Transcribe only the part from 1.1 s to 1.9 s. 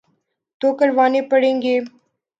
پڑیں گے۔